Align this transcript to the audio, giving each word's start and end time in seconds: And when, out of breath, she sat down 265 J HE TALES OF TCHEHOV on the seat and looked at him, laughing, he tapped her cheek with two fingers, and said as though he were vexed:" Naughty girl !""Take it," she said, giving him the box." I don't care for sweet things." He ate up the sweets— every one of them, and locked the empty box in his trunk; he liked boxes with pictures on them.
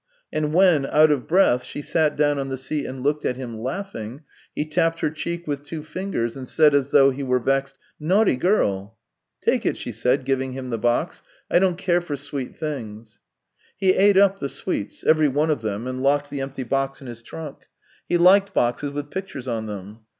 And 0.33 0.51
when, 0.51 0.87
out 0.87 1.11
of 1.11 1.27
breath, 1.27 1.63
she 1.63 1.83
sat 1.83 2.15
down 2.17 2.37
265 2.37 2.41
J 2.41 2.41
HE 2.41 2.41
TALES 2.41 2.41
OF 2.41 2.41
TCHEHOV 2.41 2.41
on 2.41 2.49
the 2.49 2.57
seat 2.57 2.89
and 2.89 3.03
looked 3.03 3.25
at 3.25 3.37
him, 3.37 3.59
laughing, 3.61 4.23
he 4.55 4.65
tapped 4.65 4.99
her 5.01 5.09
cheek 5.11 5.45
with 5.45 5.63
two 5.63 5.83
fingers, 5.83 6.35
and 6.35 6.47
said 6.47 6.73
as 6.73 6.89
though 6.89 7.11
he 7.11 7.21
were 7.21 7.37
vexed:" 7.37 7.77
Naughty 7.99 8.35
girl 8.35 8.97
!""Take 9.43 9.63
it," 9.63 9.77
she 9.77 9.91
said, 9.91 10.25
giving 10.25 10.53
him 10.53 10.71
the 10.71 10.79
box." 10.79 11.21
I 11.51 11.59
don't 11.59 11.77
care 11.77 12.01
for 12.01 12.15
sweet 12.15 12.57
things." 12.57 13.19
He 13.77 13.93
ate 13.93 14.17
up 14.17 14.39
the 14.39 14.49
sweets— 14.49 15.03
every 15.03 15.27
one 15.27 15.51
of 15.51 15.61
them, 15.61 15.85
and 15.85 16.01
locked 16.01 16.31
the 16.31 16.41
empty 16.41 16.63
box 16.63 16.99
in 17.01 17.05
his 17.05 17.21
trunk; 17.21 17.67
he 18.09 18.17
liked 18.17 18.55
boxes 18.55 18.89
with 18.89 19.11
pictures 19.11 19.47
on 19.47 19.67
them. 19.67 19.99